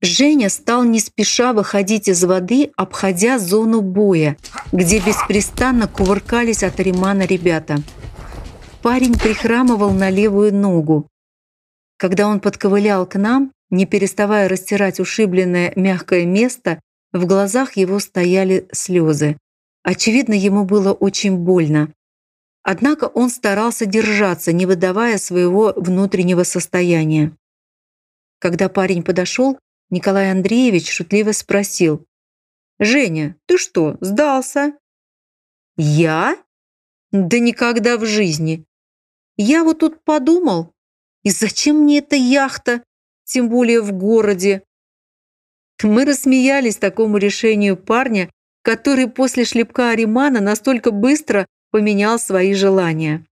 Женя 0.00 0.48
стал 0.48 0.84
не 0.84 1.00
спеша 1.00 1.52
выходить 1.52 2.06
из 2.06 2.22
воды, 2.22 2.70
обходя 2.76 3.38
зону 3.38 3.80
боя, 3.80 4.36
где 4.70 5.00
беспрестанно 5.00 5.88
кувыркались 5.88 6.62
от 6.62 6.78
Римана 6.78 7.22
ребята. 7.22 7.78
Парень 8.80 9.18
прихрамывал 9.18 9.90
на 9.90 10.08
левую 10.08 10.54
ногу. 10.54 11.08
Когда 11.96 12.28
он 12.28 12.38
подковылял 12.38 13.06
к 13.06 13.16
нам, 13.16 13.52
не 13.70 13.86
переставая 13.86 14.48
растирать 14.48 15.00
ушибленное 15.00 15.72
мягкое 15.74 16.24
место, 16.26 16.80
в 17.12 17.26
глазах 17.26 17.76
его 17.76 17.98
стояли 17.98 18.68
слезы. 18.70 19.36
Очевидно, 19.82 20.34
ему 20.34 20.64
было 20.64 20.92
очень 20.92 21.36
больно. 21.36 21.92
Однако 22.62 23.06
он 23.06 23.30
старался 23.30 23.84
держаться, 23.84 24.52
не 24.52 24.64
выдавая 24.64 25.18
своего 25.18 25.72
внутреннего 25.74 26.44
состояния. 26.44 27.32
Когда 28.38 28.68
парень 28.68 29.02
подошел, 29.02 29.58
Николай 29.90 30.30
Андреевич 30.30 30.90
шутливо 30.90 31.32
спросил. 31.32 32.06
«Женя, 32.78 33.36
ты 33.46 33.58
что, 33.58 33.96
сдался?» 34.00 34.78
«Я? 35.76 36.36
Да 37.10 37.38
никогда 37.38 37.96
в 37.96 38.04
жизни. 38.04 38.64
Я 39.36 39.64
вот 39.64 39.78
тут 39.78 40.02
подумал, 40.04 40.74
и 41.22 41.30
зачем 41.30 41.76
мне 41.76 41.98
эта 41.98 42.16
яхта, 42.16 42.82
тем 43.24 43.48
более 43.48 43.80
в 43.80 43.92
городе?» 43.92 44.62
Мы 45.82 46.04
рассмеялись 46.04 46.76
такому 46.76 47.18
решению 47.18 47.76
парня, 47.76 48.30
который 48.62 49.08
после 49.08 49.44
шлепка 49.44 49.90
Аримана 49.90 50.40
настолько 50.40 50.90
быстро 50.90 51.46
поменял 51.70 52.18
свои 52.18 52.52
желания. 52.54 53.24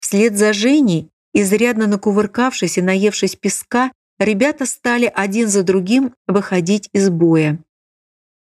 Вслед 0.00 0.36
за 0.36 0.52
Женей, 0.52 1.10
изрядно 1.32 1.86
накувыркавшись 1.86 2.78
и 2.78 2.82
наевшись 2.82 3.36
песка, 3.36 3.92
ребята 4.18 4.66
стали 4.66 5.10
один 5.14 5.48
за 5.48 5.62
другим 5.62 6.14
выходить 6.26 6.88
из 6.92 7.10
боя. 7.10 7.58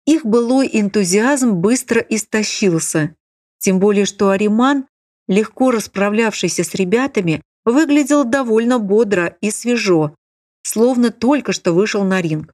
Их 0.06 0.24
былой 0.24 0.70
энтузиазм 0.72 1.54
быстро 1.54 2.00
истощился, 2.00 3.14
тем 3.58 3.78
более 3.78 4.06
что 4.06 4.30
Ариман, 4.30 4.86
легко 5.26 5.70
расправлявшийся 5.70 6.64
с 6.64 6.74
ребятами, 6.74 7.42
выглядел 7.64 8.24
довольно 8.24 8.78
бодро 8.78 9.36
и 9.40 9.50
свежо, 9.50 10.14
словно 10.62 11.10
только 11.10 11.52
что 11.52 11.72
вышел 11.72 12.04
на 12.04 12.22
ринг. 12.22 12.52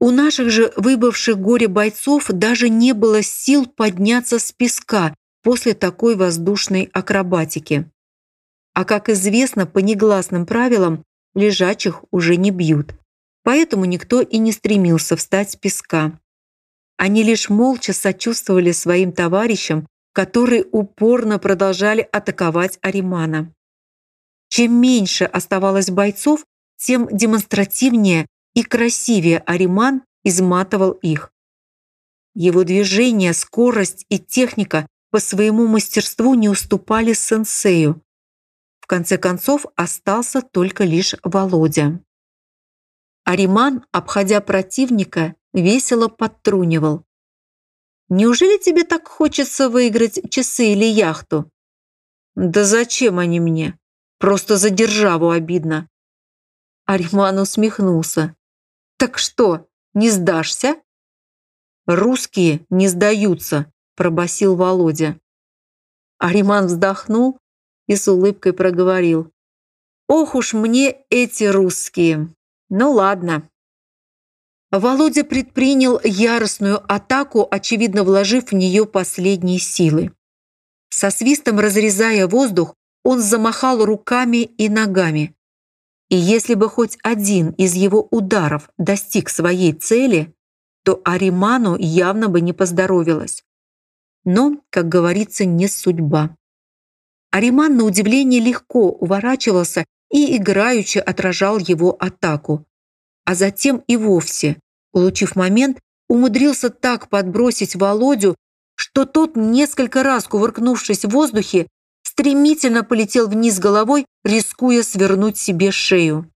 У 0.00 0.10
наших 0.10 0.50
же 0.50 0.72
выбывших 0.76 1.38
горе 1.38 1.66
бойцов 1.66 2.28
даже 2.28 2.68
не 2.68 2.92
было 2.92 3.22
сил 3.22 3.66
подняться 3.66 4.38
с 4.38 4.52
песка 4.52 5.14
после 5.42 5.74
такой 5.74 6.14
воздушной 6.16 6.90
акробатики. 6.92 7.90
А 8.74 8.84
как 8.84 9.08
известно, 9.08 9.66
по 9.66 9.78
негласным 9.78 10.46
правилам, 10.46 11.04
лежачих 11.34 12.04
уже 12.10 12.36
не 12.36 12.50
бьют. 12.50 12.94
Поэтому 13.42 13.84
никто 13.84 14.20
и 14.20 14.38
не 14.38 14.52
стремился 14.52 15.16
встать 15.16 15.52
с 15.52 15.56
песка. 15.56 16.18
Они 16.96 17.22
лишь 17.22 17.50
молча 17.50 17.92
сочувствовали 17.92 18.72
своим 18.72 19.12
товарищам, 19.12 19.86
которые 20.12 20.64
упорно 20.70 21.38
продолжали 21.38 22.08
атаковать 22.12 22.78
Аримана. 22.80 23.52
Чем 24.48 24.80
меньше 24.80 25.24
оставалось 25.24 25.90
бойцов, 25.90 26.44
тем 26.76 27.08
демонстративнее 27.10 28.26
и 28.54 28.62
красивее 28.62 29.38
Ариман 29.40 30.02
изматывал 30.22 30.92
их. 30.92 31.32
Его 32.34 32.64
движения, 32.64 33.32
скорость 33.32 34.06
и 34.08 34.18
техника 34.18 34.86
по 35.10 35.20
своему 35.20 35.66
мастерству 35.66 36.34
не 36.34 36.48
уступали 36.48 37.12
сенсею, 37.12 38.00
в 38.84 38.86
конце 38.86 39.16
концов 39.16 39.64
остался 39.76 40.42
только 40.42 40.84
лишь 40.84 41.14
Володя. 41.22 42.04
Ариман, 43.24 43.86
обходя 43.92 44.42
противника, 44.42 45.36
весело 45.54 46.08
подтрунивал. 46.08 47.02
«Неужели 48.10 48.58
тебе 48.58 48.84
так 48.84 49.08
хочется 49.08 49.70
выиграть 49.70 50.30
часы 50.30 50.74
или 50.74 50.84
яхту?» 50.84 51.50
«Да 52.34 52.64
зачем 52.64 53.18
они 53.18 53.40
мне? 53.40 53.78
Просто 54.18 54.58
за 54.58 54.68
державу 54.68 55.30
обидно». 55.30 55.88
Ариман 56.84 57.38
усмехнулся. 57.38 58.36
«Так 58.98 59.16
что, 59.16 59.66
не 59.94 60.10
сдашься?» 60.10 60.76
«Русские 61.86 62.66
не 62.68 62.88
сдаются»,– 62.88 63.72
пробасил 63.96 64.56
Володя. 64.56 65.18
Ариман 66.18 66.66
вздохнул 66.66 67.40
и 67.86 67.96
с 67.96 68.08
улыбкой 68.08 68.52
проговорил. 68.52 69.30
«Ох 70.08 70.34
уж 70.34 70.52
мне 70.54 70.96
эти 71.10 71.44
русские! 71.44 72.28
Ну 72.68 72.92
ладно». 72.92 73.48
Володя 74.70 75.24
предпринял 75.24 76.00
яростную 76.02 76.82
атаку, 76.92 77.46
очевидно 77.50 78.02
вложив 78.02 78.50
в 78.50 78.52
нее 78.52 78.86
последние 78.86 79.58
силы. 79.58 80.12
Со 80.90 81.10
свистом 81.10 81.60
разрезая 81.60 82.26
воздух, 82.26 82.74
он 83.04 83.20
замахал 83.20 83.84
руками 83.84 84.38
и 84.38 84.68
ногами. 84.68 85.34
И 86.08 86.16
если 86.16 86.54
бы 86.54 86.68
хоть 86.68 86.98
один 87.02 87.50
из 87.50 87.74
его 87.74 88.06
ударов 88.10 88.70
достиг 88.78 89.28
своей 89.28 89.72
цели, 89.72 90.34
то 90.84 91.00
Ариману 91.04 91.76
явно 91.76 92.28
бы 92.28 92.40
не 92.40 92.52
поздоровилось. 92.52 93.44
Но, 94.24 94.60
как 94.70 94.88
говорится, 94.88 95.44
не 95.44 95.66
судьба. 95.66 96.36
Ариман, 97.34 97.76
на 97.76 97.82
удивление, 97.82 98.40
легко 98.40 98.90
уворачивался 98.90 99.84
и 100.08 100.36
играючи 100.36 100.98
отражал 100.98 101.58
его 101.58 101.96
атаку. 101.98 102.64
А 103.24 103.34
затем 103.34 103.82
и 103.88 103.96
вовсе, 103.96 104.60
улучив 104.92 105.34
момент, 105.34 105.80
умудрился 106.08 106.70
так 106.70 107.08
подбросить 107.08 107.74
Володю, 107.74 108.36
что 108.76 109.04
тот, 109.04 109.34
несколько 109.34 110.04
раз 110.04 110.28
кувыркнувшись 110.28 111.04
в 111.04 111.08
воздухе, 111.08 111.66
стремительно 112.04 112.84
полетел 112.84 113.26
вниз 113.26 113.58
головой, 113.58 114.06
рискуя 114.22 114.84
свернуть 114.84 115.36
себе 115.36 115.72
шею. 115.72 116.30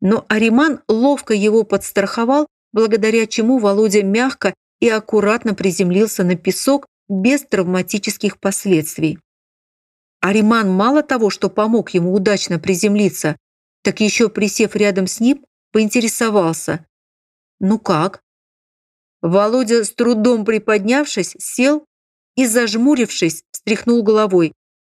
Но 0.00 0.26
Ариман 0.28 0.80
ловко 0.88 1.32
его 1.32 1.62
подстраховал, 1.62 2.48
благодаря 2.72 3.28
чему 3.28 3.58
Володя 3.58 4.02
мягко 4.02 4.52
и 4.80 4.88
аккуратно 4.88 5.54
приземлился 5.54 6.24
на 6.24 6.34
песок 6.34 6.88
без 7.08 7.42
травматических 7.42 8.40
последствий. 8.40 9.20
Ариман 10.22 10.70
мало 10.70 11.02
того, 11.02 11.30
что 11.30 11.50
помог 11.50 11.90
ему 11.90 12.14
удачно 12.14 12.60
приземлиться, 12.60 13.36
так 13.82 13.98
еще, 13.98 14.28
присев 14.28 14.76
рядом 14.76 15.08
с 15.08 15.18
ним, 15.18 15.44
поинтересовался. 15.72 16.86
«Ну 17.58 17.80
как?» 17.80 18.22
Володя, 19.20 19.84
с 19.84 19.92
трудом 19.92 20.44
приподнявшись, 20.44 21.34
сел 21.40 21.84
и, 22.36 22.46
зажмурившись, 22.46 23.42
встряхнул 23.50 24.04
головой. 24.04 24.52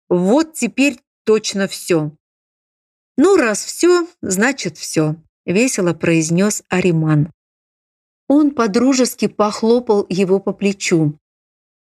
«Вот 0.07 0.53
теперь 0.53 1.01
точно 1.25 1.67
все». 1.67 2.15
«Ну, 3.17 3.35
раз 3.35 3.65
все, 3.65 4.07
значит 4.21 4.77
все»,— 4.77 5.17
весело 5.45 5.94
произнес 5.94 6.63
Ариман. 6.69 7.33
Он 8.29 8.51
подружески 8.51 9.27
похлопал 9.27 10.05
его 10.07 10.39
по 10.39 10.53
плечу 10.53 11.19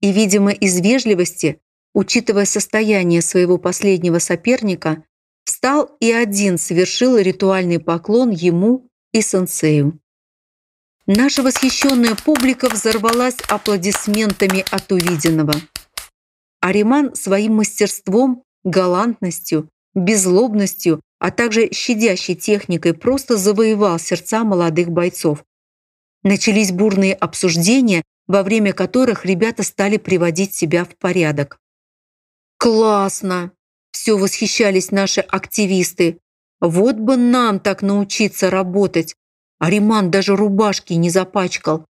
и, 0.01 0.11
видимо, 0.11 0.51
из 0.51 0.79
вежливости 0.81 1.61
учитывая 1.97 2.45
состояние 2.45 3.23
своего 3.23 3.57
последнего 3.57 4.19
соперника, 4.19 5.03
встал 5.45 5.97
и 5.99 6.11
один 6.11 6.59
совершил 6.59 7.17
ритуальный 7.17 7.79
поклон 7.79 8.29
ему 8.29 8.87
и 9.13 9.21
сенсею. 9.23 9.99
Наша 11.07 11.41
восхищенная 11.41 12.13
публика 12.13 12.69
взорвалась 12.69 13.37
аплодисментами 13.49 14.63
от 14.69 14.91
увиденного. 14.91 15.55
Ариман 16.61 17.15
своим 17.15 17.55
мастерством, 17.55 18.43
галантностью, 18.63 19.67
беззлобностью, 19.95 21.01
а 21.17 21.31
также 21.31 21.71
щадящей 21.73 22.35
техникой 22.35 22.93
просто 22.93 23.37
завоевал 23.37 23.97
сердца 23.97 24.43
молодых 24.43 24.89
бойцов. 24.89 25.43
Начались 26.21 26.71
бурные 26.71 27.15
обсуждения, 27.15 28.03
во 28.27 28.43
время 28.43 28.73
которых 28.73 29.25
ребята 29.25 29.63
стали 29.63 29.97
приводить 29.97 30.53
себя 30.53 30.85
в 30.85 30.95
порядок. 30.95 31.57
«Классно!»– 32.57 33.51
все 33.91 34.17
восхищались 34.17 34.91
наши 34.91 35.21
активисты. 35.21 36.19
«Вот 36.59 36.95
бы 36.95 37.17
нам 37.17 37.59
так 37.59 37.81
научиться 37.81 38.49
работать!» 38.49 39.15
А 39.59 39.69
Риман 39.69 40.11
даже 40.11 40.35
рубашки 40.35 40.93
не 40.93 41.09
запачкал. 41.09 41.85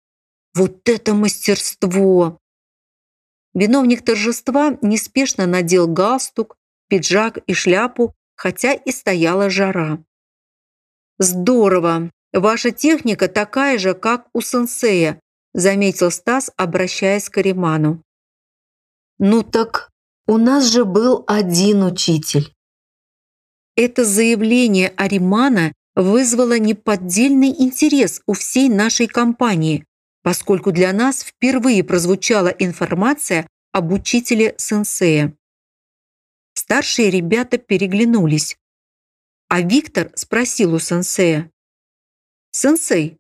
«Вот 0.53 0.87
это 0.87 1.13
мастерство!» 1.13 2.37
Виновник 3.53 4.03
торжества 4.03 4.77
неспешно 4.81 5.45
надел 5.45 5.87
галстук, 5.87 6.57
пиджак 6.87 7.37
и 7.45 7.53
шляпу, 7.53 8.15
хотя 8.35 8.73
и 8.73 8.91
стояла 8.91 9.49
жара. 9.49 10.03
«Здорово! 11.19 12.09
Ваша 12.31 12.71
техника 12.71 13.27
такая 13.27 13.77
же, 13.77 13.93
как 13.93 14.27
у 14.33 14.41
сенсея», 14.41 15.19
заметил 15.53 16.09
Стас, 16.09 16.51
обращаясь 16.57 17.29
к 17.29 17.37
Риману. 17.37 18.01
«Ну 19.19 19.43
так 19.43 19.92
у 20.25 20.37
нас 20.37 20.65
же 20.65 20.85
был 20.85 21.23
один 21.27 21.83
учитель. 21.83 22.53
Это 23.75 24.05
заявление 24.05 24.89
Аримана 24.95 25.73
вызвало 25.95 26.57
неподдельный 26.59 27.49
интерес 27.49 28.21
у 28.25 28.33
всей 28.33 28.69
нашей 28.69 29.07
компании, 29.07 29.85
поскольку 30.21 30.71
для 30.71 30.93
нас 30.93 31.23
впервые 31.23 31.83
прозвучала 31.83 32.47
информация 32.47 33.47
об 33.71 33.91
учителе 33.91 34.55
сенсея. 34.57 35.35
Старшие 36.53 37.09
ребята 37.09 37.57
переглянулись. 37.57 38.57
А 39.49 39.61
Виктор 39.61 40.11
спросил 40.15 40.73
у 40.73 40.79
сенсея. 40.79 41.51
«Сенсей, 42.51 43.17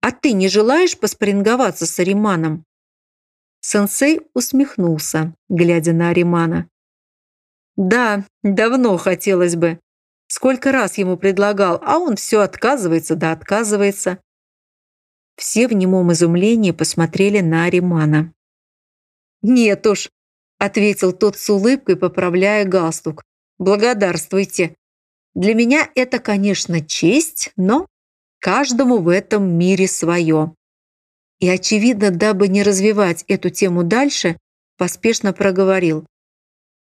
а 0.00 0.10
ты 0.10 0.32
не 0.32 0.48
желаешь 0.48 0.98
поспоринговаться 0.98 1.86
с 1.86 1.98
Ариманом?» 1.98 2.64
Сенсей 3.64 4.20
усмехнулся, 4.34 5.34
глядя 5.48 5.92
на 5.92 6.10
Аримана. 6.10 6.68
«Да, 7.76 8.26
давно 8.42 8.96
хотелось 8.96 9.54
бы. 9.54 9.78
Сколько 10.26 10.72
раз 10.72 10.98
ему 10.98 11.16
предлагал, 11.16 11.80
а 11.82 11.98
он 11.98 12.16
все 12.16 12.40
отказывается 12.40 13.14
да 13.14 13.32
отказывается». 13.32 14.18
Все 15.36 15.68
в 15.68 15.72
немом 15.72 16.12
изумлении 16.12 16.72
посмотрели 16.72 17.40
на 17.40 17.64
Аримана. 17.64 18.34
«Нет 19.42 19.86
уж»,— 19.86 20.10
ответил 20.58 21.12
тот 21.12 21.38
с 21.38 21.48
улыбкой, 21.48 21.96
поправляя 21.96 22.64
галстук. 22.64 23.22
«Благодарствуйте. 23.58 24.74
Для 25.34 25.54
меня 25.54 25.88
это, 25.94 26.18
конечно, 26.18 26.84
честь, 26.84 27.52
но 27.56 27.86
каждому 28.40 28.98
в 28.98 29.08
этом 29.08 29.56
мире 29.56 29.86
свое. 29.86 30.54
И, 31.42 31.48
очевидно, 31.48 32.12
дабы 32.12 32.46
не 32.46 32.62
развивать 32.62 33.24
эту 33.26 33.50
тему 33.50 33.82
дальше, 33.82 34.38
поспешно 34.78 35.32
проговорил. 35.32 36.06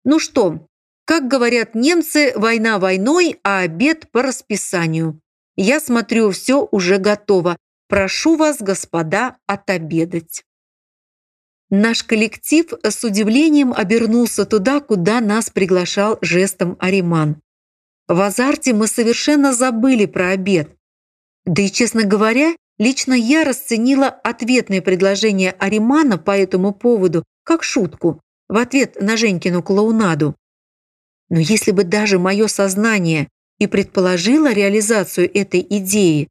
«Ну 0.04 0.18
что, 0.18 0.66
как 1.04 1.28
говорят 1.28 1.76
немцы, 1.76 2.32
война 2.34 2.80
войной, 2.80 3.38
а 3.44 3.60
обед 3.60 4.10
по 4.10 4.20
расписанию. 4.20 5.20
Я 5.54 5.78
смотрю, 5.78 6.32
все 6.32 6.66
уже 6.72 6.98
готово. 6.98 7.56
Прошу 7.86 8.34
вас, 8.34 8.60
господа, 8.60 9.36
отобедать». 9.46 10.42
Наш 11.70 12.02
коллектив 12.02 12.72
с 12.82 13.04
удивлением 13.04 13.72
обернулся 13.72 14.44
туда, 14.44 14.80
куда 14.80 15.20
нас 15.20 15.50
приглашал 15.50 16.18
жестом 16.20 16.76
Ариман. 16.80 17.40
В 18.08 18.20
азарте 18.20 18.72
мы 18.72 18.88
совершенно 18.88 19.52
забыли 19.52 20.06
про 20.06 20.30
обед. 20.30 20.74
Да 21.44 21.62
и, 21.62 21.70
честно 21.70 22.02
говоря, 22.02 22.56
лично 22.78 23.12
я 23.12 23.44
расценила 23.44 24.08
ответное 24.08 24.80
предложение 24.80 25.52
Аримана 25.52 26.18
по 26.18 26.36
этому 26.36 26.72
поводу 26.72 27.24
как 27.44 27.62
шутку 27.62 28.20
в 28.48 28.56
ответ 28.56 29.00
на 29.00 29.16
Женькину 29.16 29.62
клоунаду. 29.62 30.34
Но 31.28 31.38
если 31.38 31.72
бы 31.72 31.84
даже 31.84 32.18
мое 32.18 32.46
сознание 32.46 33.28
и 33.58 33.66
предположило 33.66 34.52
реализацию 34.52 35.30
этой 35.32 35.66
идеи, 35.68 36.28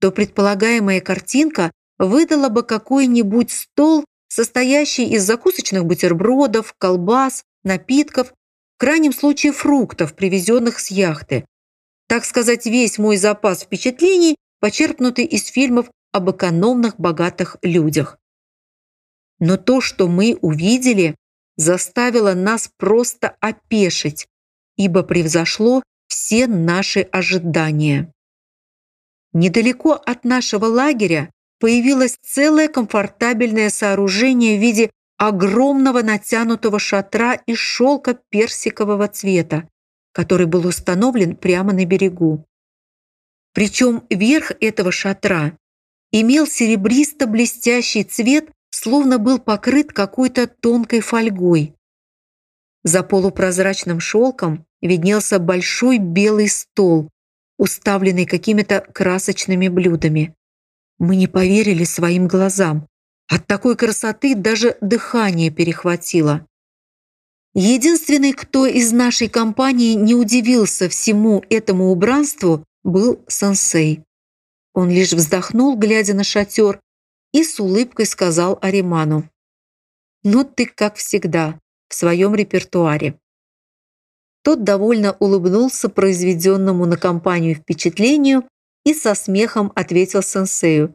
то 0.00 0.10
предполагаемая 0.10 1.00
картинка 1.00 1.70
выдала 1.98 2.48
бы 2.48 2.62
какой-нибудь 2.62 3.50
стол, 3.50 4.04
состоящий 4.28 5.10
из 5.10 5.24
закусочных 5.24 5.84
бутербродов, 5.84 6.74
колбас, 6.78 7.44
напитков, 7.64 8.32
в 8.76 8.80
крайнем 8.80 9.12
случае 9.12 9.52
фруктов, 9.52 10.14
привезенных 10.14 10.80
с 10.80 10.90
яхты. 10.90 11.44
Так 12.08 12.24
сказать, 12.24 12.66
весь 12.66 12.98
мой 12.98 13.16
запас 13.16 13.62
впечатлений 13.62 14.36
почерпнутый 14.62 15.24
из 15.24 15.48
фильмов 15.48 15.90
об 16.12 16.30
экономных 16.30 16.94
богатых 16.96 17.56
людях. 17.62 18.16
Но 19.40 19.56
то, 19.56 19.80
что 19.80 20.06
мы 20.06 20.38
увидели, 20.40 21.16
заставило 21.56 22.34
нас 22.34 22.70
просто 22.76 23.36
опешить, 23.40 24.28
ибо 24.76 25.02
превзошло 25.02 25.82
все 26.06 26.46
наши 26.46 27.00
ожидания. 27.00 28.12
Недалеко 29.32 29.94
от 29.94 30.24
нашего 30.24 30.66
лагеря 30.66 31.32
появилось 31.58 32.16
целое 32.22 32.68
комфортабельное 32.68 33.68
сооружение 33.68 34.58
в 34.58 34.60
виде 34.60 34.90
огромного 35.16 36.02
натянутого 36.02 36.78
шатра 36.78 37.34
из 37.46 37.58
шелка 37.58 38.16
персикового 38.28 39.08
цвета, 39.08 39.68
который 40.12 40.46
был 40.46 40.68
установлен 40.68 41.34
прямо 41.34 41.72
на 41.72 41.84
берегу. 41.84 42.46
Причем 43.52 44.04
верх 44.08 44.52
этого 44.60 44.92
шатра 44.92 45.56
имел 46.10 46.46
серебристо-блестящий 46.46 48.04
цвет, 48.04 48.50
словно 48.70 49.18
был 49.18 49.38
покрыт 49.38 49.92
какой-то 49.92 50.46
тонкой 50.46 51.00
фольгой. 51.00 51.74
За 52.84 53.02
полупрозрачным 53.02 54.00
шелком 54.00 54.66
виднелся 54.80 55.38
большой 55.38 55.98
белый 55.98 56.48
стол, 56.48 57.08
уставленный 57.58 58.26
какими-то 58.26 58.80
красочными 58.80 59.68
блюдами. 59.68 60.34
Мы 60.98 61.16
не 61.16 61.28
поверили 61.28 61.84
своим 61.84 62.26
глазам. 62.28 62.88
От 63.28 63.46
такой 63.46 63.76
красоты 63.76 64.34
даже 64.34 64.76
дыхание 64.80 65.50
перехватило. 65.50 66.46
Единственный, 67.54 68.32
кто 68.32 68.66
из 68.66 68.92
нашей 68.92 69.28
компании 69.28 69.94
не 69.94 70.14
удивился 70.14 70.88
всему 70.88 71.44
этому 71.50 71.90
убранству, 71.90 72.64
был 72.82 73.24
сенсей. 73.28 74.04
Он 74.74 74.90
лишь 74.90 75.12
вздохнул, 75.12 75.76
глядя 75.76 76.14
на 76.14 76.24
шатер, 76.24 76.80
и 77.32 77.44
с 77.44 77.58
улыбкой 77.60 78.06
сказал 78.06 78.58
Ариману. 78.62 79.28
«Ну 80.22 80.44
ты, 80.44 80.66
как 80.66 80.96
всегда, 80.96 81.58
в 81.88 81.94
своем 81.94 82.34
репертуаре». 82.34 83.18
Тот 84.42 84.64
довольно 84.64 85.12
улыбнулся 85.20 85.88
произведенному 85.88 86.86
на 86.86 86.96
компанию 86.96 87.54
впечатлению 87.54 88.44
и 88.84 88.92
со 88.92 89.14
смехом 89.14 89.72
ответил 89.74 90.22
сенсею. 90.22 90.94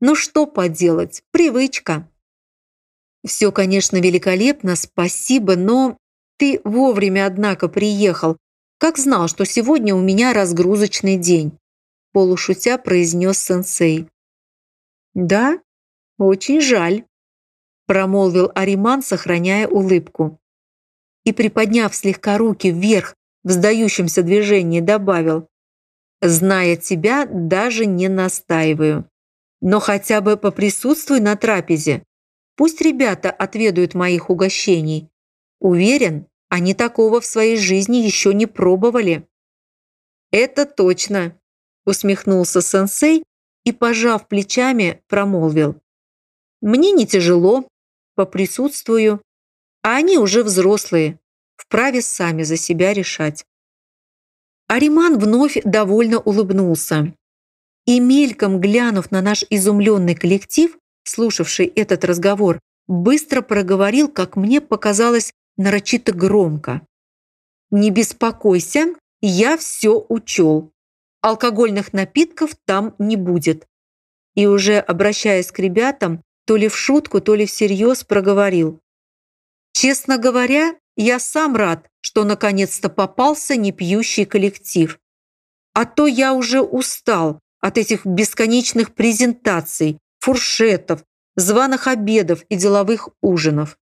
«Ну 0.00 0.14
что 0.14 0.46
поделать, 0.46 1.22
привычка». 1.30 2.08
«Все, 3.24 3.52
конечно, 3.52 3.98
великолепно, 3.98 4.74
спасибо, 4.74 5.54
но 5.54 5.96
ты 6.38 6.60
вовремя, 6.64 7.26
однако, 7.26 7.68
приехал, 7.68 8.36
как 8.82 8.98
знал, 8.98 9.28
что 9.28 9.44
сегодня 9.44 9.94
у 9.94 10.00
меня 10.00 10.32
разгрузочный 10.32 11.16
день», 11.16 11.56
полушутя 12.10 12.78
произнес 12.78 13.38
сенсей. 13.38 14.08
«Да, 15.14 15.60
очень 16.18 16.60
жаль», 16.60 17.04
промолвил 17.86 18.50
Ариман, 18.56 19.00
сохраняя 19.00 19.68
улыбку. 19.68 20.40
И, 21.22 21.30
приподняв 21.30 21.94
слегка 21.94 22.38
руки 22.38 22.72
вверх 22.72 23.14
в 23.44 23.52
сдающемся 23.52 24.24
движении, 24.24 24.80
добавил, 24.80 25.46
«Зная 26.20 26.74
тебя, 26.74 27.24
даже 27.26 27.86
не 27.86 28.08
настаиваю. 28.08 29.08
Но 29.60 29.78
хотя 29.78 30.20
бы 30.20 30.36
поприсутствуй 30.36 31.20
на 31.20 31.36
трапезе. 31.36 32.02
Пусть 32.56 32.80
ребята 32.80 33.30
отведают 33.30 33.94
моих 33.94 34.28
угощений. 34.28 35.08
Уверен, 35.60 36.26
они 36.52 36.74
такого 36.74 37.22
в 37.22 37.24
своей 37.24 37.56
жизни 37.56 37.96
еще 37.96 38.34
не 38.34 38.44
пробовали. 38.44 39.26
«Это 40.30 40.66
точно»,– 40.66 41.40
усмехнулся 41.86 42.60
сенсей 42.60 43.24
и, 43.64 43.72
пожав 43.72 44.28
плечами, 44.28 45.02
промолвил. 45.08 45.80
«Мне 46.60 46.92
не 46.92 47.06
тяжело, 47.06 47.66
поприсутствую, 48.16 49.22
а 49.82 49.96
они 49.96 50.18
уже 50.18 50.42
взрослые, 50.42 51.18
вправе 51.56 52.02
сами 52.02 52.42
за 52.42 52.58
себя 52.58 52.92
решать». 52.92 53.46
Ариман 54.68 55.18
вновь 55.18 55.56
довольно 55.64 56.18
улыбнулся. 56.18 57.14
И 57.86 57.98
мельком 57.98 58.60
глянув 58.60 59.10
на 59.10 59.22
наш 59.22 59.42
изумленный 59.48 60.14
коллектив, 60.14 60.76
слушавший 61.04 61.64
этот 61.64 62.04
разговор, 62.04 62.60
быстро 62.88 63.40
проговорил, 63.40 64.08
как 64.10 64.36
мне 64.36 64.60
показалось, 64.60 65.32
нарочито 65.56 66.12
громко. 66.12 66.86
«Не 67.70 67.90
беспокойся, 67.90 68.94
я 69.20 69.56
все 69.56 70.04
учел. 70.08 70.72
Алкогольных 71.20 71.92
напитков 71.92 72.56
там 72.64 72.94
не 72.98 73.16
будет». 73.16 73.66
И 74.34 74.46
уже 74.46 74.78
обращаясь 74.78 75.52
к 75.52 75.58
ребятам, 75.58 76.22
то 76.46 76.56
ли 76.56 76.68
в 76.68 76.76
шутку, 76.76 77.20
то 77.20 77.34
ли 77.34 77.46
всерьез 77.46 78.04
проговорил. 78.04 78.80
«Честно 79.72 80.18
говоря, 80.18 80.74
я 80.96 81.18
сам 81.18 81.56
рад, 81.56 81.88
что 82.00 82.24
наконец-то 82.24 82.88
попался 82.88 83.56
непьющий 83.56 84.24
коллектив. 84.24 84.98
А 85.72 85.86
то 85.86 86.06
я 86.06 86.34
уже 86.34 86.60
устал 86.60 87.40
от 87.60 87.78
этих 87.78 88.04
бесконечных 88.04 88.94
презентаций, 88.94 89.98
фуршетов, 90.20 91.04
званых 91.36 91.86
обедов 91.86 92.42
и 92.48 92.56
деловых 92.56 93.08
ужинов. 93.22 93.78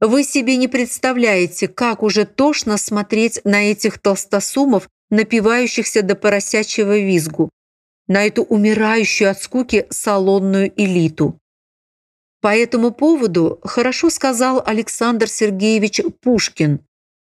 Вы 0.00 0.22
себе 0.22 0.56
не 0.56 0.68
представляете, 0.68 1.66
как 1.66 2.02
уже 2.02 2.24
тошно 2.24 2.76
смотреть 2.78 3.40
на 3.44 3.70
этих 3.70 3.98
толстосумов, 3.98 4.88
напивающихся 5.10 6.02
до 6.02 6.14
поросячьего 6.14 6.98
визгу, 6.98 7.50
на 8.06 8.24
эту 8.24 8.44
умирающую 8.44 9.28
от 9.30 9.42
скуки 9.42 9.86
салонную 9.90 10.72
элиту. 10.76 11.38
По 12.40 12.54
этому 12.56 12.92
поводу 12.92 13.58
хорошо 13.64 14.10
сказал 14.10 14.62
Александр 14.64 15.28
Сергеевич 15.28 16.00
Пушкин 16.22 16.80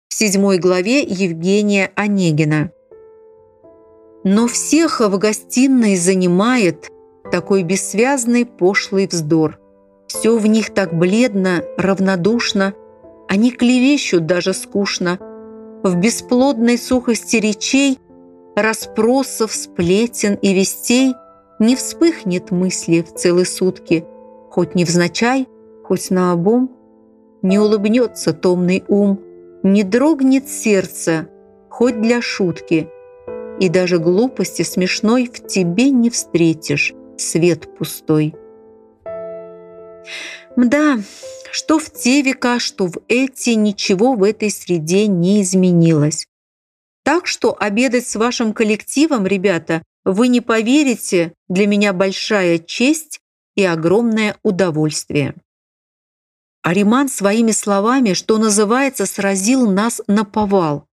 в 0.08 0.14
седьмой 0.14 0.58
главе 0.58 1.00
Евгения 1.00 1.90
Онегина. 1.94 2.70
Но 4.24 4.46
всех 4.48 5.00
в 5.00 5.16
гостиной 5.16 5.96
занимает 5.96 6.90
такой 7.32 7.62
бессвязный 7.62 8.44
пошлый 8.44 9.06
вздор. 9.06 9.58
Все 10.18 10.38
в 10.38 10.46
них 10.46 10.72
так 10.72 10.94
бледно, 10.94 11.62
равнодушно, 11.76 12.72
они 13.28 13.50
клевещут 13.50 14.24
даже 14.24 14.54
скучно. 14.54 15.18
В 15.82 15.94
бесплодной 15.96 16.78
сухости 16.78 17.36
речей, 17.36 17.98
расспросов, 18.56 19.52
сплетен 19.52 20.38
и 20.40 20.54
вестей 20.54 21.12
не 21.58 21.76
вспыхнет 21.76 22.50
мысли 22.50 23.02
в 23.02 23.12
целые 23.12 23.44
сутки, 23.44 24.06
хоть 24.50 24.74
невзначай, 24.74 25.46
хоть 25.84 26.10
наобум, 26.10 26.70
не 27.42 27.58
улыбнется 27.58 28.32
томный 28.32 28.84
ум, 28.88 29.20
не 29.62 29.82
дрогнет 29.82 30.48
сердце, 30.48 31.28
хоть 31.68 32.00
для 32.00 32.22
шутки, 32.22 32.88
и 33.60 33.68
даже 33.68 33.98
глупости 33.98 34.62
смешной 34.62 35.30
в 35.30 35.46
тебе 35.46 35.90
не 35.90 36.08
встретишь, 36.08 36.94
свет 37.18 37.68
пустой. 37.76 38.34
Мда, 40.56 40.98
что 41.50 41.78
в 41.78 41.92
те 41.92 42.22
века, 42.22 42.58
что 42.58 42.86
в 42.86 42.98
эти, 43.08 43.50
ничего 43.50 44.14
в 44.14 44.22
этой 44.22 44.50
среде 44.50 45.06
не 45.06 45.42
изменилось. 45.42 46.26
Так 47.04 47.26
что 47.26 47.56
обедать 47.58 48.06
с 48.06 48.16
вашим 48.16 48.52
коллективом, 48.52 49.26
ребята, 49.26 49.82
вы 50.04 50.28
не 50.28 50.40
поверите, 50.40 51.32
для 51.48 51.66
меня 51.66 51.92
большая 51.92 52.58
честь 52.58 53.20
и 53.54 53.64
огромное 53.64 54.36
удовольствие. 54.42 55.34
Ариман 56.62 57.08
своими 57.08 57.52
словами, 57.52 58.12
что 58.12 58.38
называется, 58.38 59.06
сразил 59.06 59.70
нас 59.70 60.00
на 60.08 60.24
повал. 60.24 60.86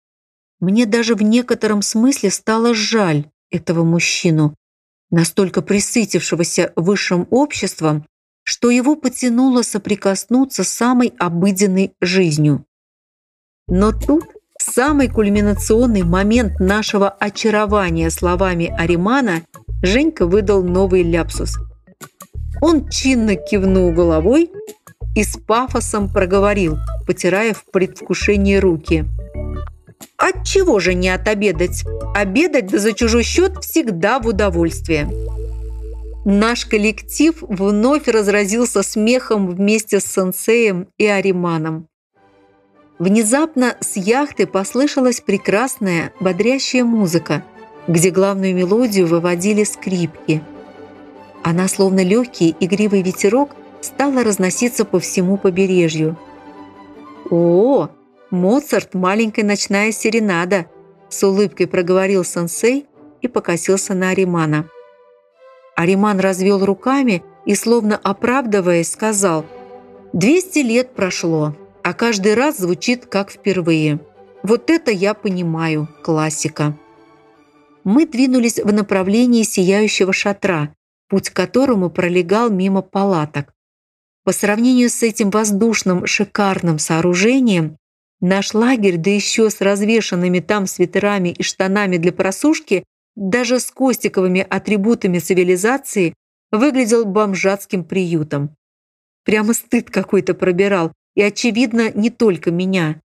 Мне 0.60 0.86
даже 0.86 1.16
в 1.16 1.24
некотором 1.24 1.82
смысле 1.82 2.30
стало 2.30 2.74
жаль 2.74 3.26
этого 3.50 3.84
мужчину, 3.84 4.56
настолько 5.10 5.62
присытившегося 5.62 6.74
высшим 6.76 7.28
обществом, 7.32 8.06
что 8.44 8.70
его 8.70 8.96
потянуло 8.96 9.62
соприкоснуться 9.62 10.64
с 10.64 10.70
самой 10.70 11.14
обыденной 11.18 11.94
жизнью. 12.02 12.66
Но 13.68 13.92
тут, 13.92 14.26
самый 14.60 15.08
кульминационный 15.08 16.04
момент 16.04 16.60
нашего 16.60 17.10
очарования 17.10 18.10
словами 18.10 18.74
Аримана, 18.78 19.44
Женька 19.82 20.28
выдал 20.28 20.64
новый 20.64 21.04
ляпсус. 21.04 21.58
Он 22.62 22.90
чинно 22.90 23.36
кивнул 23.36 23.92
головой 23.92 24.52
и 25.16 25.24
с 25.24 25.38
пафосом 25.38 26.10
проговорил, 26.10 26.78
потирая 27.06 27.54
в 27.54 27.66
предвкушении 27.66 28.56
руки. 28.56 29.06
«От 30.18 30.46
чего 30.46 30.80
же 30.80 30.94
не 30.94 31.10
отобедать? 31.10 31.84
Обедать 32.16 32.68
да 32.68 32.80
за 32.80 32.94
чужой 32.94 33.24
счет 33.24 33.58
всегда 33.62 34.20
в 34.20 34.28
удовольствие». 34.28 35.10
Наш 36.26 36.66
коллектив 36.66 37.36
вновь 37.42 38.08
разразился 38.08 38.82
смехом 38.82 39.50
вместе 39.50 40.00
с 40.00 40.06
сенсеем 40.06 40.88
и 40.98 41.06
Ариманом. 41.06 41.88
Внезапно 42.98 43.76
с 43.82 43.98
яхты 43.98 44.48
послышалась 44.48 45.20
прекрасная, 45.20 46.14
бодрящая 46.22 46.86
музыка, 46.86 47.44
где 47.88 48.10
главную 48.10 48.56
мелодию 48.56 49.08
выводили 49.08 49.66
скрипки. 49.66 50.42
Она, 51.44 51.68
словно 51.68 52.02
легкий 52.02 52.56
игривый 52.58 53.02
ветерок, 53.02 53.52
стала 53.82 54.24
разноситься 54.24 54.86
по 54.86 55.02
всему 55.02 55.36
побережью. 55.36 56.18
«О, 57.30 57.90
Моцарт– 58.30 58.94
маленькая 58.94 59.44
ночная 59.44 59.92
серенада!»– 59.92 60.68
с 61.10 61.22
улыбкой 61.24 61.68
проговорил 61.68 62.24
сенсей 62.24 62.86
и 63.22 63.28
покосился 63.28 63.94
на 63.94 64.12
Аримана. 64.12 64.70
Ариман 65.76 66.20
развел 66.20 66.64
руками 66.64 67.24
и, 67.46 67.56
словно 67.56 67.98
оправдываясь, 67.98 68.92
сказал 68.92 69.46
«Двести 70.14 70.60
лет 70.60 70.94
прошло, 70.94 71.56
а 71.84 71.94
каждый 71.94 72.36
раз 72.36 72.58
звучит 72.58 73.06
как 73.06 73.32
впервые. 73.32 74.00
Вот 74.44 74.70
это 74.70 74.92
я 74.92 75.14
понимаю, 75.14 75.88
классика». 76.04 76.78
Мы 77.84 78.06
двинулись 78.06 78.60
в 78.60 78.72
направлении 78.72 79.44
сияющего 79.44 80.14
шатра, 80.14 80.74
путь 81.10 81.30
к 81.30 81.34
которому 81.34 81.90
пролегал 81.90 82.50
мимо 82.50 82.82
палаток. 82.82 83.54
По 84.24 84.32
сравнению 84.32 84.90
с 84.90 85.04
этим 85.04 85.30
воздушным 85.30 86.06
шикарным 86.06 86.80
сооружением, 86.80 87.78
наш 88.22 88.54
лагерь, 88.54 88.98
да 88.98 89.10
еще 89.10 89.50
с 89.50 89.60
развешанными 89.60 90.40
там 90.40 90.66
свитерами 90.66 91.30
и 91.30 91.44
штанами 91.44 91.98
для 91.98 92.14
просушки, 92.14 92.86
даже 93.16 93.60
с 93.60 93.70
костиковыми 93.72 94.42
атрибутами 94.42 95.20
цивилизации, 95.20 96.14
выглядел 96.52 97.06
бомжатским 97.06 97.84
приютом. 97.84 98.56
Прямо 99.26 99.54
стыд 99.54 99.90
какой-то 99.90 100.34
пробирал, 100.34 100.92
и, 101.16 101.22
очевидно, 101.22 101.92
не 101.92 102.10
только 102.10 102.52
меня. 102.52 103.02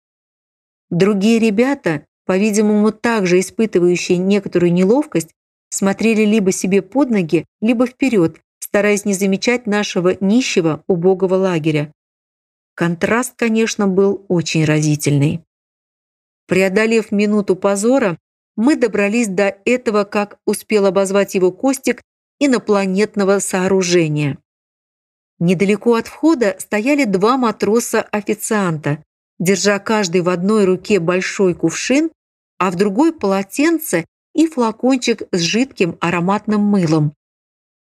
Другие 0.89 1.39
ребята, 1.39 2.05
по-видимому, 2.25 2.91
также 2.91 3.39
испытывающие 3.39 4.17
некоторую 4.17 4.73
неловкость, 4.73 5.33
смотрели 5.69 6.23
либо 6.23 6.51
себе 6.51 6.81
под 6.81 7.09
ноги, 7.09 7.45
либо 7.61 7.87
вперед, 7.87 8.39
стараясь 8.59 9.05
не 9.05 9.13
замечать 9.13 9.65
нашего 9.65 10.15
нищего, 10.19 10.83
убогого 10.87 11.35
лагеря. 11.35 11.91
Контраст, 12.75 13.33
конечно, 13.35 13.87
был 13.87 14.25
очень 14.27 14.65
разительный. 14.65 15.41
Преодолев 16.47 17.11
минуту 17.11 17.55
позора, 17.55 18.17
мы 18.55 18.75
добрались 18.75 19.27
до 19.27 19.57
этого, 19.65 20.03
как 20.03 20.37
успел 20.45 20.85
обозвать 20.85 21.35
его 21.35 21.51
Костик, 21.51 22.01
инопланетного 22.39 23.39
сооружения. 23.39 24.37
Недалеко 25.39 25.95
от 25.95 26.07
входа 26.07 26.55
стояли 26.59 27.05
два 27.05 27.37
матроса-официанта, 27.37 29.03
держа 29.39 29.79
каждый 29.79 30.21
в 30.21 30.29
одной 30.29 30.65
руке 30.65 30.99
большой 30.99 31.53
кувшин, 31.53 32.11
а 32.59 32.71
в 32.71 32.75
другой 32.75 33.13
полотенце 33.13 34.05
и 34.33 34.47
флакончик 34.47 35.23
с 35.31 35.39
жидким 35.39 35.97
ароматным 35.99 36.61
мылом 36.61 37.13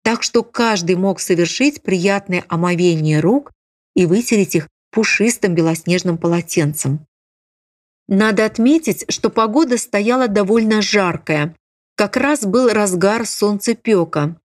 так 0.08 0.22
что 0.22 0.42
каждый 0.42 0.96
мог 0.96 1.20
совершить 1.20 1.82
приятное 1.82 2.42
омовение 2.48 3.20
рук 3.20 3.52
и 3.94 4.06
вытереть 4.06 4.54
их 4.54 4.66
пушистым 4.90 5.54
белоснежным 5.54 6.16
полотенцем. 6.16 7.06
Надо 8.08 8.46
отметить, 8.46 9.04
что 9.10 9.28
погода 9.28 9.76
стояла 9.76 10.28
довольно 10.28 10.80
жаркая. 10.80 11.54
Как 11.94 12.16
раз 12.16 12.40
был 12.44 12.70
разгар 12.70 13.26
солнцепека. 13.26 14.40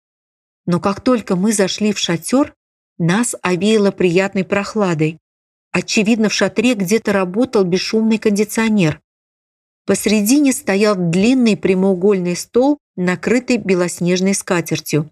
Но 0.66 0.80
как 0.82 1.00
только 1.00 1.36
мы 1.38 1.54
зашли 1.54 1.94
в 1.94 2.00
шатер, 2.00 2.54
нас 2.98 3.36
овеяло 3.42 3.92
приятной 3.92 4.44
прохладой. 4.44 5.20
Очевидно, 5.72 6.30
в 6.30 6.34
шатре 6.34 6.76
где-то 6.76 7.14
работал 7.14 7.64
бесшумный 7.64 8.18
кондиционер. 8.18 9.02
Посредине 9.86 10.54
стоял 10.54 10.96
длинный 10.96 11.58
прямоугольный 11.58 12.36
стол, 12.36 12.78
накрытый 12.96 13.58
белоснежной 13.58 14.34
скатертью. 14.34 15.10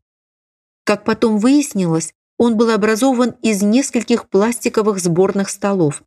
Как 0.84 1.04
потом 1.04 1.38
выяснилось, 1.38 2.14
он 2.38 2.58
был 2.58 2.70
образован 2.72 3.36
из 3.42 3.62
нескольких 3.62 4.30
пластиковых 4.30 5.00
сборных 5.00 5.50
столов. 5.50 6.04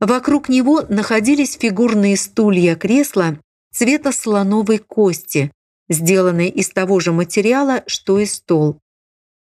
Вокруг 0.00 0.48
него 0.48 0.82
находились 0.88 1.56
фигурные 1.56 2.16
стулья-кресла 2.16 3.38
цвета 3.72 4.12
слоновой 4.12 4.78
кости, 4.78 5.52
сделанные 5.88 6.50
из 6.50 6.70
того 6.70 7.00
же 7.00 7.12
материала, 7.12 7.82
что 7.86 8.18
и 8.18 8.26
стол. 8.26 8.78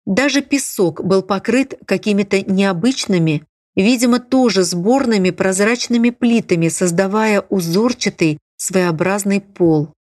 Даже 0.04 0.42
песок 0.42 1.02
был 1.04 1.22
покрыт 1.22 1.78
какими-то 1.86 2.42
необычными, 2.42 3.44
видимо, 3.76 4.18
тоже 4.18 4.64
сборными 4.64 5.30
прозрачными 5.30 6.10
плитами, 6.10 6.68
создавая 6.68 7.40
узорчатый, 7.48 8.38
своеобразный 8.56 9.40
пол. 9.40 9.92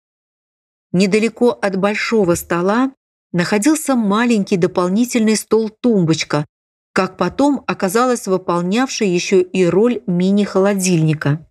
Недалеко 0.92 1.50
от 1.50 1.76
большого 1.76 2.34
стола 2.34 2.92
находился 3.32 3.94
маленький 3.94 4.56
дополнительный 4.56 5.36
стол-тумбочка, 5.36 6.46
как 6.92 7.16
потом 7.16 7.62
оказалось 7.66 8.26
выполнявший 8.26 9.08
еще 9.08 9.40
и 9.42 9.64
роль 9.64 10.02
мини-холодильника. 10.06 11.46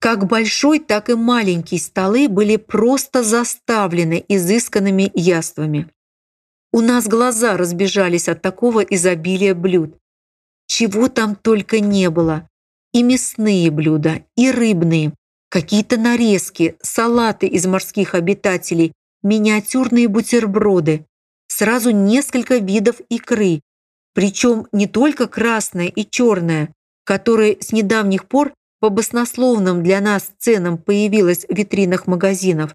Как 0.00 0.26
большой, 0.26 0.78
так 0.78 1.10
и 1.10 1.14
маленькие 1.14 1.80
столы 1.80 2.28
были 2.28 2.56
просто 2.56 3.24
заставлены 3.24 4.24
изысканными 4.28 5.10
яствами. 5.14 5.90
У 6.72 6.80
нас 6.80 7.08
глаза 7.08 7.56
разбежались 7.56 8.28
от 8.28 8.40
такого 8.40 8.80
изобилия 8.80 9.54
блюд. 9.54 9.96
Чего 10.66 11.08
там 11.08 11.34
только 11.34 11.80
не 11.80 12.10
было. 12.10 12.48
И 12.92 13.02
мясные 13.02 13.70
блюда, 13.70 14.24
и 14.36 14.50
рыбные, 14.50 15.14
какие-то 15.50 15.96
нарезки, 15.96 16.76
салаты 16.80 17.46
из 17.46 17.66
морских 17.66 18.14
обитателей 18.14 18.92
миниатюрные 19.22 20.08
бутерброды, 20.08 21.06
сразу 21.48 21.90
несколько 21.90 22.58
видов 22.58 23.00
икры, 23.08 23.60
причем 24.18 24.66
не 24.72 24.88
только 24.88 25.28
красная 25.28 25.86
и 25.86 26.04
черная, 26.04 26.74
которая 27.04 27.56
с 27.60 27.70
недавних 27.70 28.26
пор 28.26 28.52
по 28.80 28.88
баснословным 28.88 29.84
для 29.84 30.00
нас 30.00 30.32
ценам 30.38 30.76
появилась 30.76 31.46
в 31.48 31.54
витринах 31.54 32.08
магазинов, 32.08 32.74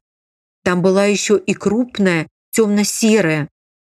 Там 0.64 0.82
была 0.82 1.04
еще 1.04 1.38
и 1.38 1.54
крупная, 1.54 2.30
темно-серая, 2.52 3.50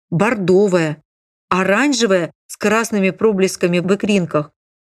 бордовая, 0.09 1.03
оранжевая 1.49 2.31
с 2.47 2.55
красными 2.55 3.09
проблесками 3.09 3.79
в 3.79 3.93
икринках, 3.93 4.53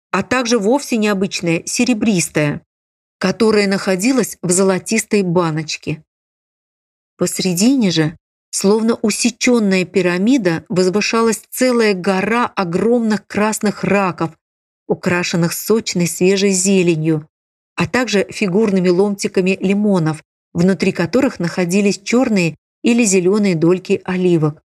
а 0.09 0.23
также 0.23 0.57
вовсе 0.57 0.97
необычная 0.97 1.61
серебристая, 1.67 2.63
которая 3.19 3.67
находилась 3.67 4.39
в 4.41 4.49
золотистой 4.49 5.21
баночке. 5.21 6.03
Посредине 7.17 7.91
же, 7.91 8.17
словно 8.57 8.95
усеченная 8.95 9.85
пирамида, 9.85 10.65
возвышалась 10.67 11.43
целая 11.51 11.93
гора 11.93 12.45
огромных 12.47 13.27
красных 13.27 13.83
раков, 13.83 14.31
украшенных 14.87 15.53
сочной 15.53 16.07
свежей 16.07 16.49
зеленью, 16.49 17.29
а 17.75 17.87
также 17.87 18.25
фигурными 18.31 18.89
ломтиками 18.89 19.57
лимонов, 19.61 20.23
внутри 20.53 20.91
которых 20.91 21.39
находились 21.39 21.99
черные 21.99 22.55
или 22.83 23.03
зеленые 23.03 23.53
дольки 23.53 24.01
оливок. 24.03 24.63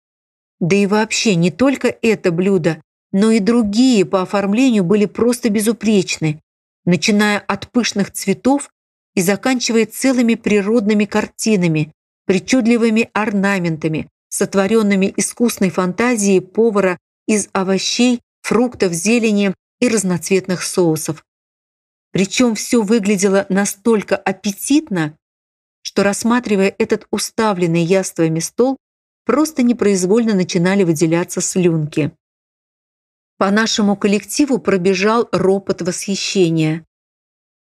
Да 0.59 0.75
и 0.75 0.85
вообще 0.85 1.33
не 1.33 1.49
только 1.49 1.87
это 1.87 2.31
блюдо, 2.31 2.81
но 3.11 3.31
и 3.31 3.39
другие 3.39 4.05
по 4.05 4.21
оформлению 4.21 4.83
были 4.83 5.05
просто 5.05 5.49
безупречны, 5.49 6.41
начиная 6.85 7.39
от 7.39 7.71
пышных 7.71 8.11
цветов 8.11 8.69
и 9.15 9.21
заканчивая 9.21 9.87
целыми 9.87 10.35
природными 10.35 11.05
картинами, 11.05 11.91
причудливыми 12.29 13.09
орнаментами, 13.13 14.07
сотворенными 14.29 15.11
искусной 15.17 15.71
фантазией 15.71 16.41
повара 16.41 16.99
из 17.25 17.49
овощей, 17.53 18.21
фруктов, 18.43 18.93
зелени 18.93 19.55
и 19.79 19.87
разноцветных 19.87 20.61
соусов. 20.61 21.25
Причем 22.11 22.53
все 22.53 22.83
выглядело 22.83 23.47
настолько 23.49 24.15
аппетитно, 24.15 25.17
что, 25.81 26.03
рассматривая 26.03 26.75
этот 26.77 27.07
уставленный 27.09 27.81
яствами 27.81 28.37
стол, 28.41 28.77
просто 29.25 29.63
непроизвольно 29.63 30.35
начинали 30.35 30.83
выделяться 30.83 31.41
слюнки. 31.41 32.11
По 33.39 33.49
нашему 33.49 33.95
коллективу 33.95 34.59
пробежал 34.59 35.27
ропот 35.31 35.81
восхищения. 35.81 36.85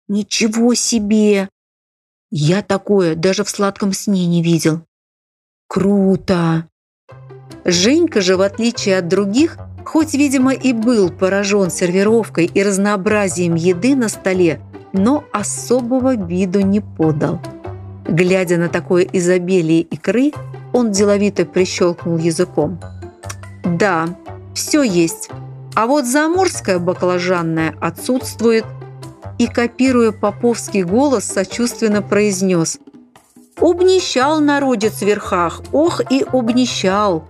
«Ничего 0.07 0.75
себе! 0.75 1.49
Я 2.37 2.63
такое 2.63 3.15
даже 3.15 3.45
в 3.45 3.49
сладком 3.49 3.93
сне 3.93 4.27
не 4.27 4.43
видел. 4.43 4.81
Круто!» 5.69 6.69
Женька 7.65 8.21
же, 8.23 8.37
в 8.37 8.41
отличие 8.41 8.99
от 8.99 9.07
других, 9.07 9.57
хоть, 9.85 10.15
видимо, 10.15 10.53
и 10.53 10.73
был 10.73 11.11
поражен 11.11 11.71
сервировкой 11.71 12.47
и 12.47 12.63
разнообразием 12.65 13.55
еды 13.55 13.95
на 13.95 14.09
столе, 14.09 14.61
но 14.93 15.23
особого 15.33 16.17
виду 16.17 16.59
не 16.59 16.81
подал. 16.81 17.41
Глядя 18.09 18.57
на 18.57 18.69
такое 18.69 19.05
изобилие 19.13 19.83
икры, 19.83 20.33
он 20.73 20.91
деловито 20.91 21.45
прищелкнул 21.45 22.19
языком. 22.19 22.81
«Да, 23.63 24.09
все 24.57 24.83
есть, 24.83 25.31
а 25.77 25.87
вот 25.87 26.05
заморская 26.05 26.81
баклажанная 26.81 27.77
отсутствует». 27.81 28.65
И, 29.39 29.47
копируя 29.47 30.13
поповский 30.13 30.83
голос, 30.83 31.25
сочувственно 31.25 32.03
произнес 32.03 32.79
«Обнищал 33.57 34.41
народец 34.41 34.95
в 34.99 35.03
верхах, 35.03 35.63
ох 35.73 36.01
и 36.11 36.23
обнищал!» 36.23 37.29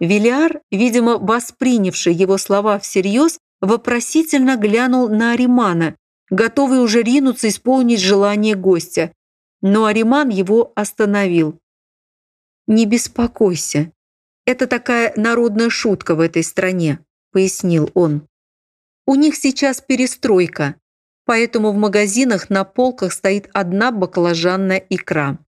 Велиар, 0.00 0.60
видимо, 0.70 1.18
воспринявший 1.18 2.14
его 2.14 2.38
слова 2.38 2.78
всерьез, 2.78 3.38
вопросительно 3.60 4.56
глянул 4.56 5.08
на 5.08 5.32
Аримана, 5.32 5.96
готовый 6.30 6.80
уже 6.80 7.02
ринуться 7.02 7.48
исполнить 7.48 8.00
желание 8.00 8.54
гостя. 8.54 9.12
Но 9.60 9.84
Ариман 9.84 10.30
его 10.30 10.72
остановил. 10.74 11.58
«Не 12.66 12.86
беспокойся. 12.86 13.92
Это 14.46 14.66
такая 14.66 15.12
народная 15.16 15.68
шутка 15.68 16.14
в 16.14 16.20
этой 16.20 16.42
стране»,– 16.42 17.00
пояснил 17.32 17.90
он. 17.94 18.26
«У 19.06 19.16
них 19.16 19.36
сейчас 19.36 19.82
перестройка, 19.82 20.76
поэтому 21.30 21.70
в 21.70 21.76
магазинах 21.76 22.50
на 22.50 22.64
полках 22.64 23.12
стоит 23.12 23.48
одна 23.52 23.92
баклажанная 23.92 24.84
икра. 24.90 25.38